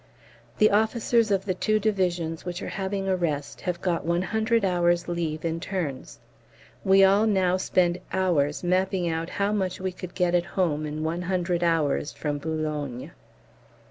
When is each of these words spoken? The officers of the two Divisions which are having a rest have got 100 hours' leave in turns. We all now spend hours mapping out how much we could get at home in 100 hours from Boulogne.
The 0.57 0.71
officers 0.71 1.29
of 1.29 1.45
the 1.45 1.53
two 1.53 1.77
Divisions 1.77 2.43
which 2.43 2.63
are 2.63 2.69
having 2.69 3.07
a 3.07 3.15
rest 3.15 3.61
have 3.61 3.81
got 3.83 4.03
100 4.03 4.65
hours' 4.65 5.07
leave 5.07 5.45
in 5.45 5.59
turns. 5.59 6.17
We 6.83 7.03
all 7.03 7.27
now 7.27 7.57
spend 7.57 7.99
hours 8.11 8.63
mapping 8.63 9.07
out 9.07 9.29
how 9.29 9.51
much 9.51 9.79
we 9.79 9.91
could 9.91 10.15
get 10.15 10.33
at 10.33 10.45
home 10.57 10.87
in 10.87 11.03
100 11.03 11.63
hours 11.63 12.11
from 12.13 12.39
Boulogne. 12.39 13.11